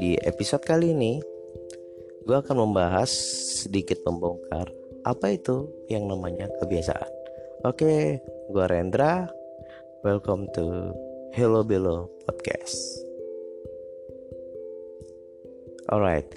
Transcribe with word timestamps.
Di 0.00 0.16
episode 0.24 0.64
kali 0.64 0.96
ini, 0.96 1.20
gue 2.24 2.32
akan 2.32 2.64
membahas 2.64 3.12
sedikit 3.60 4.00
membongkar 4.08 4.72
apa 5.04 5.36
itu 5.36 5.68
yang 5.92 6.08
namanya 6.08 6.48
kebiasaan. 6.56 7.12
Oke, 7.68 8.16
gue 8.48 8.64
Rendra. 8.64 9.28
Welcome 10.00 10.48
to 10.56 10.96
Hello 11.36 11.60
Bello 11.60 12.08
Podcast. 12.24 12.80
Alright, 15.92 16.32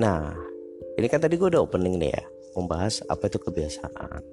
nah 0.00 0.32
ini 0.96 1.04
kan 1.04 1.20
tadi 1.20 1.36
gue 1.36 1.52
udah 1.52 1.68
opening 1.68 2.00
nih 2.00 2.16
ya, 2.16 2.24
membahas 2.56 3.04
apa 3.12 3.28
itu 3.28 3.36
kebiasaan. 3.36 4.24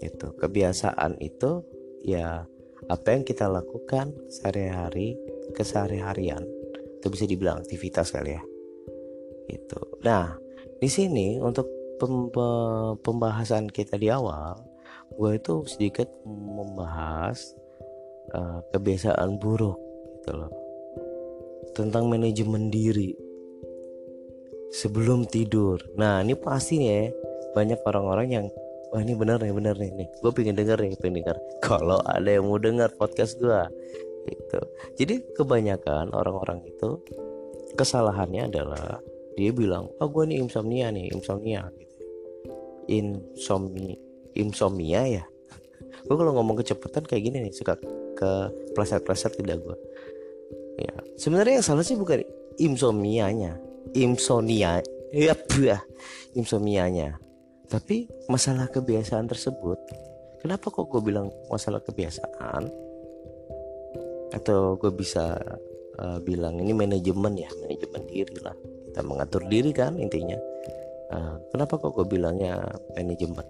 Itu 0.00 0.32
kebiasaan 0.32 1.20
itu 1.20 1.60
ya 2.00 2.40
apa 2.88 3.06
yang 3.12 3.20
kita 3.20 3.52
lakukan 3.52 4.16
sehari-hari 4.32 5.20
kesehari-harian 5.52 6.55
itu 7.06 7.14
bisa 7.14 7.24
dibilang 7.30 7.62
aktivitas 7.62 8.10
kali 8.10 8.34
ya. 8.34 8.42
Itu 9.46 10.02
nah 10.02 10.34
di 10.82 10.90
sini 10.90 11.38
untuk 11.38 11.70
pem 12.02 12.28
pembahasan 12.98 13.70
kita 13.70 13.94
di 13.94 14.10
awal 14.10 14.58
gue 15.14 15.38
itu 15.38 15.62
sedikit 15.70 16.10
membahas 16.26 17.54
uh, 18.34 18.58
kebiasaan 18.74 19.38
buruk 19.38 19.78
gitu 20.18 20.34
loh. 20.34 20.50
Tentang 21.78 22.10
manajemen 22.10 22.74
diri. 22.74 23.14
Sebelum 24.74 25.30
tidur. 25.30 25.78
Nah 25.94 26.20
ini 26.26 26.34
pasti 26.34 26.82
nih 26.82 26.90
ya 26.90 27.02
banyak 27.54 27.80
orang-orang 27.86 28.28
yang 28.28 28.46
wah 28.90 29.00
ini 29.00 29.14
bener 29.14 29.38
nih 29.38 29.54
bener 29.54 29.78
nih 29.78 29.94
nih. 29.94 30.08
Gue 30.20 30.34
pengen 30.34 30.58
denger 30.58 30.76
nih 30.82 30.98
pengen 30.98 31.22
denger. 31.22 31.36
Kalau 31.66 32.02
ada 32.02 32.26
yang 32.26 32.50
mau 32.50 32.58
denger 32.58 32.90
podcast 32.98 33.38
gue 33.38 33.62
gitu. 34.26 34.60
Jadi 34.98 35.14
kebanyakan 35.38 36.10
orang-orang 36.10 36.66
itu 36.66 36.98
kesalahannya 37.78 38.50
adalah 38.50 38.98
dia 39.36 39.52
bilang 39.52 39.92
oh 40.00 40.08
gue 40.08 40.24
nih 40.32 40.40
insomnia 40.40 40.88
nih 40.88 41.12
insomnia 41.12 41.68
gitu 41.76 41.96
insomnia 42.88 43.96
insomnia 44.32 45.02
ya? 45.04 45.24
Gue 46.06 46.16
kalau 46.16 46.32
ngomong 46.38 46.60
kecepatan 46.60 47.04
kayak 47.04 47.22
gini 47.24 47.36
nih 47.44 47.52
suka 47.52 47.76
ke 48.16 48.30
pleset-pleset 48.72 49.36
tidak 49.36 49.60
gue 49.60 49.76
ya 50.80 50.94
sebenarnya 51.20 51.60
yang 51.60 51.66
salah 51.66 51.84
sih 51.84 51.96
bukan 51.96 52.24
insomnianya. 52.56 53.60
Insomnia 53.92 54.80
ya 55.12 55.34
buah 55.34 55.80
insomnianya. 56.36 57.16
Tapi 57.66 58.06
masalah 58.30 58.70
kebiasaan 58.70 59.26
tersebut 59.26 59.78
kenapa 60.46 60.70
kok 60.70 60.86
gue 60.86 61.02
bilang 61.02 61.32
masalah 61.50 61.82
kebiasaan 61.82 62.70
atau 64.34 64.74
gue 64.78 64.90
bisa 64.90 65.38
uh, 65.98 66.18
bilang 66.22 66.58
ini 66.58 66.72
manajemen 66.74 67.34
ya 67.38 67.50
manajemen 67.62 68.02
diri 68.08 68.36
lah. 68.42 68.56
Kita 68.90 69.00
mengatur 69.04 69.42
diri 69.46 69.70
kan 69.70 69.98
intinya. 70.00 70.38
Uh, 71.06 71.38
kenapa 71.54 71.78
kok 71.78 71.94
gue 71.94 72.06
bilangnya 72.06 72.58
manajemen? 72.98 73.46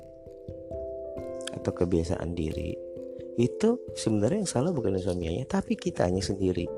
Atau 1.57 1.73
kebiasaan 1.73 2.37
diri? 2.37 2.77
Itu 3.37 3.81
sebenarnya 3.97 4.45
yang 4.45 4.51
salah 4.51 4.73
bukan 4.73 4.97
suaminya 5.01 5.45
tapi 5.49 5.77
kitanya 5.77 6.21
sendiri. 6.21 6.69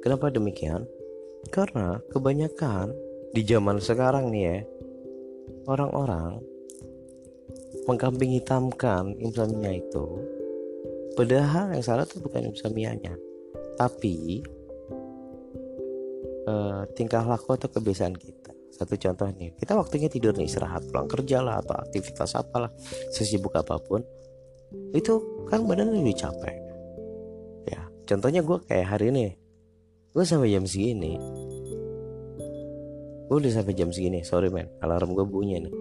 Kenapa 0.00 0.32
demikian? 0.32 0.84
Karena 1.48 2.00
kebanyakan 2.12 2.92
di 3.32 3.42
zaman 3.44 3.80
sekarang 3.82 4.32
nih 4.32 4.42
ya 4.48 4.56
orang-orang 5.68 6.40
mengkambing 7.86 8.38
hitamkan 8.38 9.14
insomnia 9.20 9.76
itu 9.76 10.35
Padahal 11.16 11.72
yang 11.72 11.80
salah 11.80 12.04
tuh 12.04 12.20
bukan 12.20 12.52
insomnia-nya, 12.52 13.16
tapi 13.80 14.44
uh, 16.44 16.84
tingkah 16.92 17.24
laku 17.24 17.56
atau 17.56 17.72
kebiasaan 17.72 18.12
kita. 18.12 18.52
Satu 18.76 19.00
contoh 19.00 19.24
nih, 19.32 19.56
kita 19.56 19.72
waktunya 19.72 20.12
tidur 20.12 20.36
nih 20.36 20.44
istirahat, 20.44 20.84
pulang 20.92 21.08
kerja 21.08 21.40
lah 21.40 21.64
atau 21.64 21.80
aktivitas 21.80 22.36
apalah, 22.36 22.68
sesibuk 23.08 23.56
apa 23.56 23.80
pun, 23.80 24.04
itu 24.92 25.16
kan 25.48 25.64
badan 25.64 25.96
lebih 25.96 26.12
capek. 26.12 26.60
Ya, 27.64 27.88
contohnya 28.04 28.44
gue 28.44 28.58
kayak 28.68 28.86
hari 28.92 29.08
ini, 29.08 29.32
gue 30.12 30.24
sampai 30.28 30.52
jam 30.52 30.68
segini, 30.68 31.16
gue 33.32 33.36
udah 33.40 33.52
sampai 33.56 33.72
jam 33.72 33.88
segini, 33.88 34.20
sorry 34.20 34.52
men, 34.52 34.68
alarm 34.84 35.16
gue 35.16 35.24
bunyi 35.24 35.64
nih, 35.64 35.74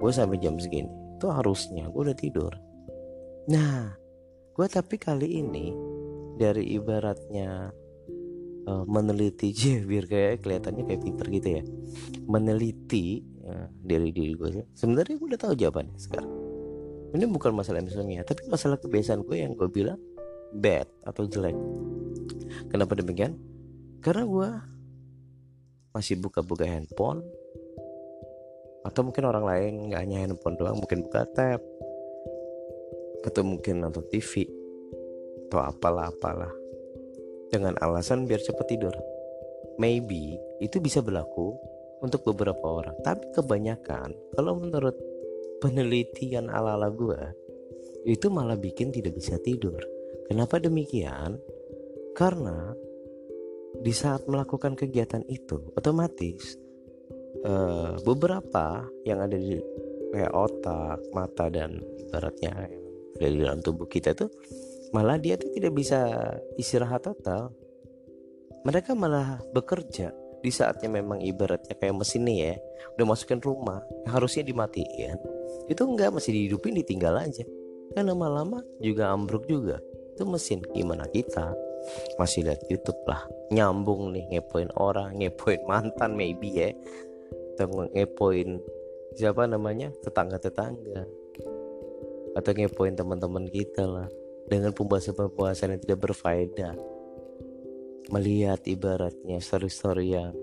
gue 0.00 0.08
sampai 0.08 0.40
jam 0.40 0.56
segini, 0.56 0.88
itu 1.20 1.28
harusnya 1.28 1.92
gue 1.92 2.00
udah 2.08 2.16
tidur. 2.16 2.56
Nah, 3.52 4.00
gue 4.60 4.68
tapi 4.68 5.00
kali 5.00 5.40
ini 5.40 5.72
dari 6.36 6.76
ibaratnya 6.76 7.72
uh, 8.68 8.84
meneliti 8.84 9.48
aja 9.56 9.80
biar 9.88 10.04
kayak 10.04 10.44
kelihatannya 10.44 10.84
kayak 10.84 11.00
pinter 11.00 11.26
gitu 11.32 11.48
ya. 11.48 11.62
Meneliti 12.28 13.24
uh, 13.40 13.72
dari 13.80 14.12
diri 14.12 14.36
gue 14.36 14.68
sebenarnya 14.76 15.16
gue 15.16 15.28
udah 15.32 15.40
tahu 15.40 15.56
jawabannya 15.56 15.96
sekarang. 15.96 16.28
Ini 17.16 17.24
bukan 17.24 17.56
masalah 17.56 17.80
insomnia 17.80 18.20
tapi 18.20 18.44
masalah 18.52 18.76
kebiasaan 18.76 19.24
gue 19.24 19.36
yang 19.40 19.56
gue 19.56 19.64
bilang 19.72 19.96
bad 20.52 20.92
atau 21.08 21.24
jelek. 21.24 21.56
Kenapa 22.68 23.00
demikian? 23.00 23.40
Karena 24.04 24.28
gue 24.28 24.50
masih 25.96 26.20
buka-buka 26.20 26.68
handphone 26.68 27.24
atau 28.84 29.08
mungkin 29.08 29.24
orang 29.24 29.44
lain 29.48 29.72
nggak 29.88 30.00
hanya 30.04 30.16
handphone 30.28 30.60
doang 30.60 30.76
mungkin 30.76 31.08
buka 31.08 31.24
tab 31.32 31.64
atau 33.24 33.42
mungkin 33.44 33.84
nonton 33.84 34.04
TV 34.08 34.48
atau 35.48 35.60
apalah 35.66 36.08
apalah 36.08 36.52
dengan 37.50 37.74
alasan 37.82 38.24
biar 38.24 38.38
cepat 38.40 38.66
tidur. 38.70 38.94
Maybe 39.80 40.38
itu 40.62 40.78
bisa 40.78 41.02
berlaku 41.02 41.56
untuk 42.00 42.24
beberapa 42.32 42.62
orang, 42.80 42.96
tapi 43.02 43.28
kebanyakan 43.34 44.14
kalau 44.36 44.56
menurut 44.56 44.96
penelitian 45.60 46.48
ala-ala 46.48 46.88
gue 46.88 47.20
itu 48.08 48.32
malah 48.32 48.56
bikin 48.56 48.88
tidak 48.94 49.18
bisa 49.18 49.36
tidur. 49.42 49.80
Kenapa 50.30 50.62
demikian? 50.62 51.36
Karena 52.16 52.72
di 53.76 53.92
saat 53.92 54.24
melakukan 54.26 54.74
kegiatan 54.74 55.22
itu 55.30 55.74
otomatis 55.76 56.58
uh, 57.44 57.98
beberapa 58.02 58.88
yang 59.06 59.20
ada 59.22 59.36
di 59.36 59.58
kayak 60.10 60.32
otak, 60.34 60.98
mata 61.14 61.46
dan 61.52 61.78
ibaratnya 62.08 62.66
dari 63.20 63.36
dalam 63.36 63.60
tubuh 63.60 63.84
kita 63.84 64.16
tuh 64.16 64.32
malah 64.96 65.20
dia 65.20 65.36
tuh 65.36 65.52
tidak 65.52 65.76
bisa 65.76 66.00
istirahat 66.56 67.04
total. 67.04 67.52
Mereka 68.66 68.96
malah 68.96 69.38
bekerja. 69.52 70.10
Di 70.40 70.48
saatnya 70.48 70.88
memang 70.88 71.20
ibaratnya 71.20 71.76
kayak 71.76 72.00
mesin 72.00 72.24
nih 72.24 72.38
ya 72.40 72.54
udah 72.96 73.12
masukin 73.12 73.44
rumah 73.44 73.84
harusnya 74.08 74.40
dimatiin 74.40 75.20
itu 75.68 75.82
enggak 75.84 76.10
masih 76.16 76.32
dihidupin 76.32 76.74
ditinggal 76.80 77.14
aja. 77.20 77.44
Kan 77.92 78.08
lama-lama 78.08 78.64
juga 78.80 79.12
ambruk 79.12 79.44
juga. 79.44 79.84
Itu 80.16 80.24
mesin 80.24 80.64
gimana 80.72 81.04
kita? 81.12 81.52
Masih 82.16 82.48
lihat 82.48 82.64
YouTube 82.72 83.00
lah 83.04 83.24
nyambung 83.52 84.16
nih 84.16 84.24
ngepoin 84.36 84.72
orang 84.80 85.16
ngepoin 85.20 85.60
mantan 85.68 86.16
maybe 86.16 86.48
ya. 86.50 86.72
Atau 87.54 87.84
ngepoin 87.92 88.64
siapa 89.12 89.44
namanya 89.44 89.92
tetangga-tetangga 90.00 91.19
atau 92.34 92.50
ngepoin 92.54 92.94
teman-teman 92.94 93.46
kita 93.50 93.86
lah. 93.86 94.08
Dengan 94.50 94.74
pembahasan-pembahasan 94.74 95.78
yang 95.78 95.82
tidak 95.82 96.10
berfaedah. 96.10 96.74
Melihat 98.10 98.66
ibaratnya 98.66 99.38
story-story 99.38 100.18
yang 100.18 100.34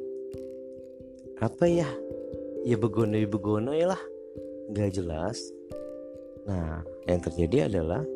apa 1.44 1.68
ya? 1.68 1.90
Ya 2.64 2.80
begono 2.80 3.20
begono 3.28 3.76
ya 3.76 3.92
lah. 3.92 4.02
Nggak 4.72 4.92
jelas. 4.96 5.38
Nah 6.48 6.88
yang 7.04 7.20
terjadi 7.20 7.68
adalah 7.68 8.08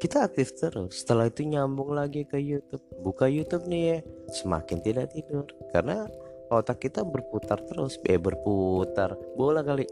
kita 0.00 0.24
aktif 0.24 0.56
terus. 0.56 1.04
Setelah 1.04 1.28
itu 1.28 1.44
nyambung 1.44 1.92
lagi 1.92 2.24
ke 2.24 2.36
YouTube. 2.40 2.84
Buka 3.00 3.28
YouTube 3.28 3.68
nih 3.68 3.82
ya. 3.84 3.98
Semakin 4.40 4.80
tidak 4.84 5.12
tidur. 5.12 5.48
Karena 5.72 6.08
otak 6.48 6.84
kita 6.84 7.04
berputar 7.04 7.60
terus. 7.64 8.00
Eh 8.08 8.20
berputar. 8.20 9.16
Bola 9.36 9.60
kali. 9.64 9.84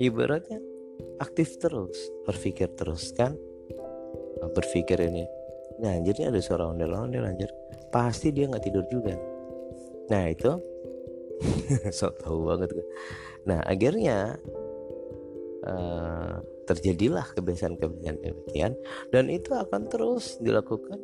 Ibaratnya 0.00 0.60
aktif 1.20 1.60
terus 1.60 1.96
berpikir 2.24 2.72
terus 2.74 3.12
kan? 3.12 3.36
Nah, 4.40 4.50
berpikir 4.50 4.98
ini 5.04 5.24
nah 5.80 5.96
anjirnya 5.96 6.28
ada 6.28 6.40
suara 6.44 6.68
ondel-ondel 6.68 7.24
anjir. 7.24 7.48
Pasti 7.88 8.32
dia 8.32 8.48
nggak 8.48 8.64
tidur 8.64 8.84
juga. 8.92 9.16
Nah 10.12 10.24
itu 10.28 10.52
so 11.98 12.12
tahu 12.20 12.52
banget 12.52 12.76
nah 13.48 13.64
akhirnya 13.64 14.36
uh, 15.64 16.36
terjadilah 16.68 17.24
kebiasaan-kebiasaan 17.32 18.20
demikian 18.20 18.76
dan 19.08 19.32
itu 19.32 19.56
akan 19.56 19.88
terus 19.88 20.36
dilakukan 20.44 21.00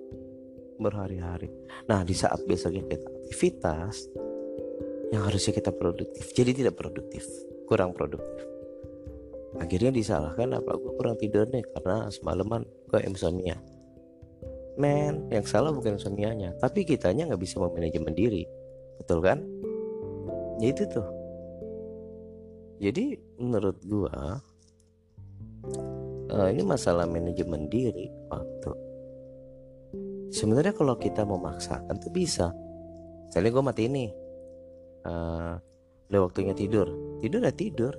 berhari-hari. 0.77 1.49
Nah 1.89 2.05
di 2.05 2.13
saat 2.13 2.45
besoknya 2.45 2.85
kita 2.85 3.09
aktivitas 3.09 4.13
yang 5.15 5.23
harusnya 5.25 5.57
kita 5.57 5.73
produktif 5.73 6.35
jadi 6.35 6.51
tidak 6.53 6.75
produktif 6.77 7.25
kurang 7.67 7.95
produktif 7.95 8.56
akhirnya 9.57 9.93
disalahkan 9.93 10.57
apa? 10.57 10.77
Gue 10.77 10.93
kurang 10.97 11.17
tidur 11.17 11.49
nih 11.49 11.65
karena 11.77 12.09
semalaman 12.13 12.65
gue 12.89 13.01
insomnia. 13.05 13.57
Men 14.77 15.33
yang 15.33 15.49
salah 15.49 15.73
bukan 15.73 15.97
insomnianya 15.97 16.53
tapi 16.61 16.85
kitanya 16.85 17.33
nggak 17.33 17.41
bisa 17.41 17.57
memanajemen 17.57 18.13
diri. 18.13 18.45
Betul 19.01 19.25
kan? 19.25 19.41
Ya 20.61 20.73
itu 20.73 20.85
tuh. 20.89 21.09
Jadi 22.77 23.17
menurut 23.41 23.81
gua 23.89 24.37
uh, 26.29 26.49
ini 26.53 26.61
masalah 26.61 27.09
manajemen 27.09 27.73
diri 27.73 28.13
waktu. 28.29 28.73
Sebenarnya 30.29 30.77
kalau 30.77 31.01
kita 31.01 31.25
memaksakan 31.25 31.97
tuh 31.97 32.13
bisa. 32.13 32.53
Misalnya 33.27 33.51
gue 33.53 33.65
mati 33.65 33.83
ini 33.89 34.05
uh, 35.09 35.57
udah 36.13 36.21
waktunya 36.21 36.53
tidur. 36.53 36.93
Tidur 37.25 37.41
ya 37.41 37.53
tidur 37.57 37.95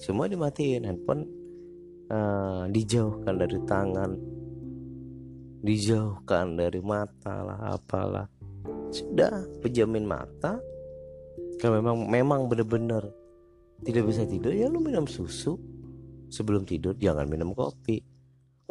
semua 0.00 0.32
dimatiin 0.32 0.88
handphone 0.88 1.28
uh, 2.08 2.64
dijauhkan 2.72 3.36
dari 3.36 3.60
tangan 3.68 4.10
dijauhkan 5.60 6.56
dari 6.56 6.80
mata 6.80 7.44
lah 7.44 7.76
apalah. 7.76 8.24
Sudah 8.88 9.44
pejamin 9.60 10.08
mata 10.08 10.56
kalau 11.60 11.84
memang 11.84 12.08
memang 12.08 12.40
benar-benar 12.48 13.04
tidak 13.84 14.08
bisa 14.08 14.24
tidur 14.24 14.56
ya 14.56 14.72
lu 14.72 14.80
minum 14.80 15.04
susu. 15.04 15.60
Sebelum 16.30 16.62
tidur 16.62 16.94
jangan 16.94 17.26
minum 17.26 17.52
kopi. 17.52 18.00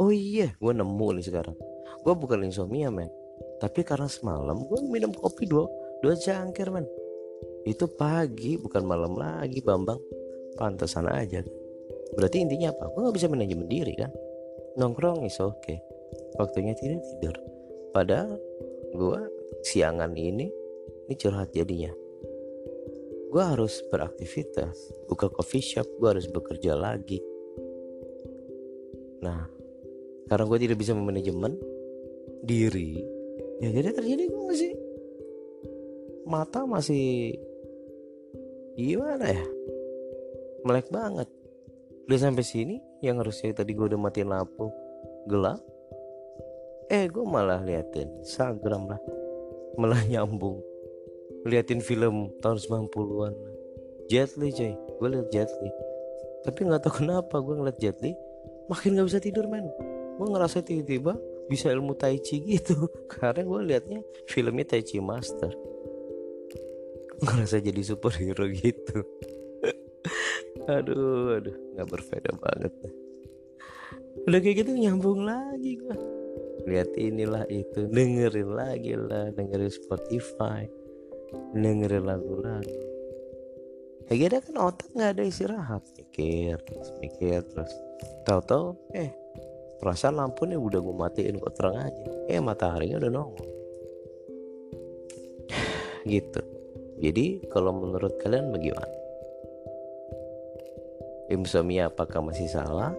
Oh 0.02 0.10
iya 0.10 0.50
gue 0.58 0.74
nemu 0.74 1.08
nih 1.20 1.30
sekarang. 1.30 1.54
Gue 2.02 2.14
bukan 2.18 2.42
insomnia 2.42 2.90
men. 2.90 3.12
Tapi 3.62 3.86
karena 3.86 4.10
semalam 4.10 4.66
gue 4.66 4.80
minum 4.88 5.14
kopi 5.14 5.46
dua 5.46 5.70
dua 6.02 6.18
cangkir 6.18 6.74
men. 6.74 6.90
Itu 7.70 7.86
pagi 7.86 8.58
bukan 8.58 8.82
malam 8.82 9.14
lagi 9.14 9.62
bambang 9.62 10.00
pantesan 10.60 11.08
aja. 11.08 11.40
Berarti 12.20 12.44
intinya 12.44 12.76
apa? 12.76 12.92
Gue 12.92 13.08
nggak 13.08 13.16
bisa 13.16 13.32
manajemen 13.32 13.72
diri 13.72 13.96
kan? 13.96 14.12
Nongkrong 14.76 15.24
is 15.24 15.40
oke 15.40 15.56
okay. 15.64 15.80
waktunya 16.36 16.76
tidur 16.76 17.00
tidur. 17.00 17.36
Padahal 17.96 18.36
gue 18.92 19.20
siangan 19.64 20.12
ini 20.20 20.52
ini 21.08 21.16
curhat 21.16 21.56
jadinya. 21.56 21.96
Gue 23.32 23.44
harus 23.46 23.80
beraktivitas 23.88 25.08
buka 25.08 25.32
coffee 25.32 25.64
shop 25.64 25.88
gue 25.96 26.10
harus 26.12 26.28
bekerja 26.28 26.76
lagi. 26.76 27.24
Nah 29.24 29.48
karena 30.28 30.46
gue 30.46 30.60
tidak 30.62 30.78
bisa 30.78 30.94
memanajemen 30.94 31.58
diri 32.46 33.02
ya 33.60 33.70
jadi 33.74 33.92
terjadi 33.92 34.24
gue 34.32 34.44
masih 34.48 34.72
mata 36.30 36.64
masih 36.64 37.36
gimana 38.78 39.26
ya 39.28 39.46
melek 40.64 40.88
banget. 40.92 41.30
Udah 42.10 42.20
sampai 42.20 42.44
sini 42.44 42.76
yang 43.06 43.22
harusnya 43.22 43.54
tadi 43.54 43.78
gue 43.78 43.86
udah 43.86 44.00
matiin 44.00 44.34
lampu 44.34 44.74
gelap 45.30 45.62
eh 46.90 47.06
gue 47.06 47.22
malah 47.22 47.62
liatin 47.62 48.10
Instagram 48.26 48.90
lah. 48.90 49.00
Malah 49.78 50.02
nyambung. 50.10 50.58
Liatin 51.46 51.80
film 51.80 52.34
tahun 52.42 52.58
90-an 52.60 53.34
Jet 54.10 54.34
Li 54.42 54.50
coy. 54.50 54.74
Gue 54.74 55.08
liat 55.14 55.30
Jet 55.30 55.54
Li. 55.62 55.72
Tapi 56.44 56.60
nggak 56.66 56.82
tahu 56.82 57.06
kenapa 57.06 57.38
gue 57.40 57.56
ngeliat 57.56 57.78
Jet 57.78 58.02
Li 58.02 58.18
makin 58.68 58.98
nggak 58.98 59.08
bisa 59.08 59.22
tidur 59.22 59.46
men. 59.46 59.70
Gue 60.18 60.28
ngerasa 60.28 60.66
tiba-tiba 60.66 61.14
bisa 61.46 61.70
ilmu 61.70 61.94
tai 61.94 62.18
chi 62.18 62.42
gitu. 62.42 62.90
Karena 63.14 63.46
gue 63.46 63.60
liatnya 63.70 64.00
filmnya 64.26 64.66
tai 64.66 64.82
chi 64.82 64.98
master. 64.98 65.54
Ngerasa 67.22 67.62
jadi 67.62 67.82
superhero 67.86 68.50
gitu 68.50 69.06
aduh 70.70 71.42
aduh. 71.42 71.56
Nggak 71.74 71.88
berbeda 71.90 72.32
banget 72.38 72.74
udah 74.20 74.46
kayak 74.46 74.62
gitu 74.62 74.72
nyambung 74.78 75.26
lagi 75.26 75.80
gua. 75.80 75.96
Lihat 76.70 76.92
inilah 77.00 77.48
itu. 77.50 77.88
Dengerin 77.88 78.52
lagi 78.52 78.94
lah. 78.94 79.32
Dengerin 79.34 79.72
Spotify. 79.72 80.68
Dengerin 81.56 82.04
lagu-lagu 82.06 82.90
ya 84.10 84.26
gitu 84.26 84.42
kan 84.42 84.56
otak 84.58 84.90
nggak 84.98 85.12
ada 85.16 85.24
istirahat. 85.24 85.86
Mikir 85.94 86.58
terus 86.66 86.90
mikir 86.98 87.46
terus. 87.46 87.70
Tahu-tahu 88.26 88.74
eh 88.98 89.14
perasaan 89.78 90.18
lampu 90.18 90.50
nih 90.50 90.58
udah 90.58 90.82
gue 90.82 90.96
matiin 90.98 91.38
kok 91.38 91.54
terang 91.54 91.78
aja. 91.78 92.06
Eh 92.26 92.42
mataharinya 92.42 92.98
udah 93.06 93.12
nongol. 93.14 93.50
Gitu. 96.10 96.42
Jadi 97.00 97.48
kalau 97.54 97.72
menurut 97.72 98.18
kalian 98.20 98.50
bagaimana 98.52 98.99
insomnia 101.30 101.88
apakah 101.88 102.26
masih 102.26 102.50
salah? 102.50 102.92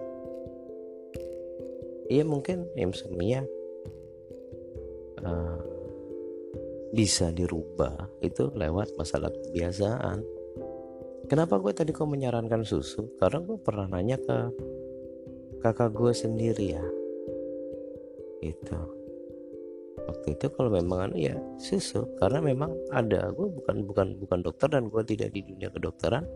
Iya 2.11 2.27
mungkin 2.27 2.67
insomnia 2.75 3.43
uh, 5.23 5.59
bisa 6.91 7.31
dirubah 7.31 8.11
itu 8.19 8.51
lewat 8.51 8.95
masalah 8.99 9.31
kebiasaan. 9.31 10.19
Kenapa 11.31 11.55
gue 11.63 11.71
tadi 11.71 11.95
kok 11.95 12.11
menyarankan 12.11 12.67
susu? 12.67 13.15
Karena 13.15 13.39
gue 13.39 13.55
pernah 13.55 13.87
nanya 13.87 14.19
ke 14.19 14.37
kakak 15.63 15.95
gue 15.95 16.11
sendiri 16.11 16.75
ya. 16.75 16.83
Itu 18.43 18.79
waktu 20.01 20.33
itu 20.35 20.51
kalau 20.51 20.67
memang 20.67 21.11
anu 21.11 21.15
ya 21.15 21.39
susu. 21.55 22.03
Karena 22.19 22.43
memang 22.43 22.75
ada. 22.91 23.31
Gue 23.31 23.47
bukan 23.47 23.87
bukan 23.87 24.07
bukan 24.19 24.39
dokter 24.43 24.67
dan 24.67 24.91
gue 24.91 25.03
tidak 25.07 25.31
di 25.31 25.47
dunia 25.47 25.71
kedokteran 25.71 26.27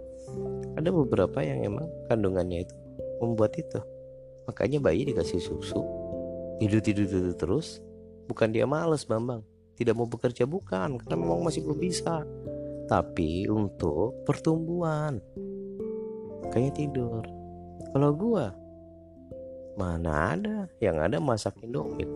ada 0.76 0.90
beberapa 0.92 1.40
yang 1.42 1.64
emang 1.64 1.88
kandungannya 2.12 2.68
itu 2.68 2.76
membuat 3.24 3.56
itu. 3.56 3.80
Makanya 4.46 4.78
bayi 4.84 5.08
dikasih 5.08 5.42
susu 5.42 6.06
tidur 6.60 6.82
tidur 6.82 7.08
tidur 7.08 7.36
terus. 7.36 7.84
Bukan 8.26 8.50
dia 8.50 8.66
males 8.66 9.06
bambang. 9.06 9.44
Tidak 9.76 9.94
mau 9.94 10.08
bekerja 10.08 10.48
bukan. 10.48 10.98
Karena 10.98 11.16
memang 11.20 11.46
masih 11.46 11.62
belum 11.62 11.78
bisa. 11.78 12.26
Tapi 12.86 13.50
untuk 13.50 14.24
pertumbuhan 14.30 15.18
makanya 16.46 16.72
tidur. 16.78 17.26
Kalau 17.90 18.14
gua 18.14 18.54
mana 19.76 20.38
ada 20.38 20.58
yang 20.80 21.02
ada 21.02 21.18
masak 21.18 21.58
indomie? 21.66 22.08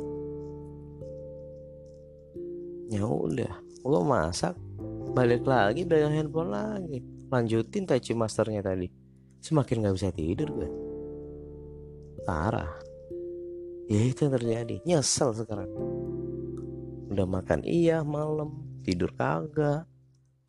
Ya 2.90 3.06
udah 3.06 3.54
gua 3.82 4.02
masak 4.06 4.54
balik 5.14 5.44
lagi 5.46 5.86
dengan 5.86 6.14
handphone 6.14 6.52
lagi. 6.54 7.00
Lanjutin 7.30 7.86
Tai 7.86 8.02
Masternya 8.18 8.62
tadi. 8.66 8.88
Semakin 9.40 9.86
gak 9.86 9.96
bisa 9.96 10.10
tidur 10.12 10.50
gue. 10.52 10.70
Parah. 12.26 12.74
Ya 13.90 14.02
itu 14.06 14.28
yang 14.28 14.34
terjadi. 14.38 14.76
Nyesel 14.86 15.34
sekarang. 15.34 15.70
Udah 17.10 17.26
makan 17.26 17.66
iya 17.66 18.06
malam. 18.06 18.54
Tidur 18.86 19.10
kagak. 19.16 19.90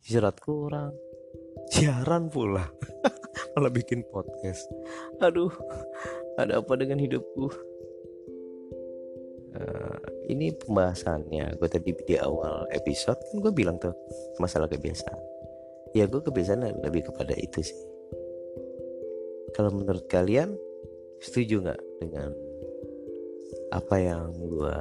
Istirahat 0.01 0.37
kurang. 0.41 0.93
Siaran 1.71 2.29
pula. 2.29 2.67
Malah 3.55 3.71
bikin 3.71 4.05
podcast. 4.11 4.65
Aduh. 5.23 5.53
Ada 6.37 6.61
apa 6.61 6.73
dengan 6.77 6.99
hidupku? 7.01 7.47
Uh, 9.51 9.99
ini 10.29 10.53
pembahasannya 10.53 11.57
gue 11.57 11.69
tadi 11.71 11.95
di 12.05 12.15
awal 12.19 12.69
episode 12.69 13.17
kan 13.17 13.37
gue 13.41 13.53
bilang 13.53 13.81
tuh 13.81 13.95
masalah 14.37 14.69
kebiasaan. 14.69 15.17
Ya 15.97 16.05
gue 16.05 16.21
kebiasaan 16.21 16.67
lebih 16.85 17.09
kepada 17.09 17.33
itu 17.33 17.65
sih. 17.65 17.79
Kalau 19.57 19.73
menurut 19.73 20.05
kalian 20.07 20.53
setuju 21.19 21.65
nggak 21.65 21.81
dengan 21.99 22.29
apa 23.73 23.95
yang 23.97 24.29
gue 24.37 24.79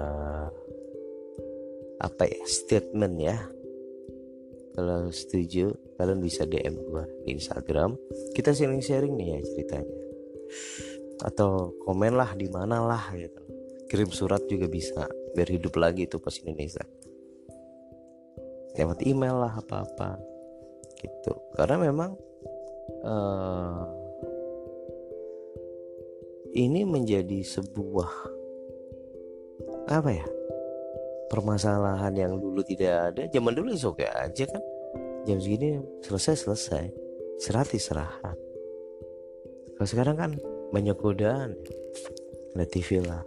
apa 2.01 2.23
ya 2.29 2.43
statement 2.45 3.17
ya? 3.17 3.37
Kalau 4.77 5.11
setuju 5.11 5.75
kalian 5.99 6.21
bisa 6.23 6.47
DM 6.47 6.77
gue 6.79 7.05
di 7.27 7.37
Instagram. 7.41 7.97
Kita 8.37 8.55
sharing-sharing 8.55 9.17
nih 9.17 9.29
ya 9.35 9.39
ceritanya. 9.43 9.97
Atau 11.27 11.75
komen 11.85 12.17
lah 12.17 12.33
di 12.33 12.49
mana 12.49 12.81
lah 12.81 13.13
gitu 13.13 13.60
kirim 13.91 14.07
surat 14.15 14.39
juga 14.47 14.71
bisa 14.71 15.11
biar 15.35 15.51
hidup 15.51 15.75
lagi 15.75 16.07
itu 16.07 16.23
pas 16.23 16.31
Indonesia. 16.39 16.87
Lewat 18.79 19.03
email 19.03 19.35
lah 19.35 19.59
apa-apa 19.59 20.15
gitu. 21.03 21.35
Karena 21.59 21.91
memang 21.91 22.15
uh, 23.03 23.83
ini 26.55 26.87
menjadi 26.87 27.43
sebuah 27.43 28.11
apa 29.91 30.11
ya 30.15 30.27
permasalahan 31.27 32.15
yang 32.15 32.39
dulu 32.39 32.63
tidak 32.63 33.11
ada. 33.11 33.27
Zaman 33.27 33.59
dulu 33.59 33.75
oke 33.75 34.07
aja 34.07 34.45
kan. 34.47 34.63
Jam 35.27 35.43
segini 35.43 35.83
selesai 36.07 36.47
selesai. 36.47 36.85
Istirahat 37.43 37.75
istirahat. 37.75 38.39
Kalau 39.75 39.89
sekarang 39.91 40.15
kan 40.15 40.31
banyak 40.71 40.95
godaan. 40.95 41.59
Ada 42.55 42.67
TV 42.67 43.03
lah 43.03 43.23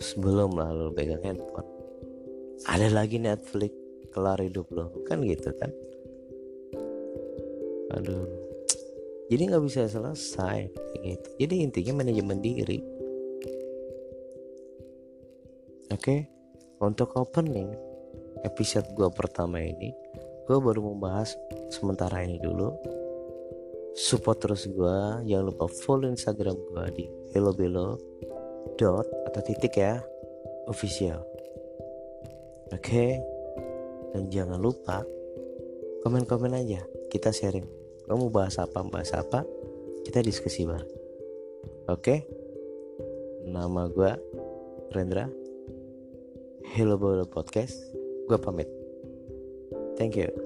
sebelum 0.00 0.56
lalu 0.56 0.94
pegang 0.94 1.22
handphone. 1.22 1.68
Ada 2.64 2.88
lagi 2.90 3.20
Netflix 3.20 3.74
kelar 4.14 4.38
hidup 4.38 4.70
lo 4.70 4.94
kan 5.04 5.20
gitu 5.26 5.50
kan? 5.58 5.70
Aduh. 7.98 8.26
Jadi 9.28 9.42
nggak 9.50 9.64
bisa 9.64 9.88
selesai 9.90 10.70
gitu. 11.02 11.28
Jadi 11.40 11.54
intinya 11.64 12.04
manajemen 12.04 12.38
diri. 12.38 12.78
Oke? 15.90 15.98
Okay? 15.98 16.20
untuk 16.84 17.16
opening 17.16 17.72
episode 18.44 18.84
gua 18.92 19.08
pertama 19.08 19.56
ini 19.56 19.94
gue 20.44 20.58
baru 20.60 20.92
membahas 20.92 21.32
sementara 21.72 22.20
ini 22.20 22.36
dulu. 22.36 22.68
Support 23.96 24.44
terus 24.44 24.68
gue 24.68 24.96
jangan 25.24 25.54
lupa 25.54 25.70
follow 25.70 26.10
instagram 26.10 26.52
gue 26.52 26.84
di 26.98 27.04
hello 27.32 27.54
belo 27.54 27.96
dot 28.76 29.06
atau 29.30 29.40
titik 29.44 29.78
ya 29.78 30.00
official 30.66 31.22
oke 32.72 32.80
okay? 32.80 33.20
dan 34.12 34.28
jangan 34.30 34.58
lupa 34.60 35.04
komen-komen 36.02 36.56
aja 36.56 36.82
kita 37.08 37.30
sharing 37.30 37.66
kamu 38.04 38.28
bahas 38.28 38.60
apa 38.60 38.84
bahas 38.84 39.12
apa 39.16 39.46
kita 40.04 40.20
diskusi 40.20 40.68
bareng 40.68 40.90
oke 41.88 42.00
okay? 42.00 42.18
nama 43.48 43.88
gue 43.88 44.12
Rendra 44.92 45.28
Hello 46.74 46.96
Bolo 47.00 47.24
Podcast 47.28 47.76
gue 48.28 48.38
pamit 48.40 48.68
thank 49.96 50.16
you 50.18 50.43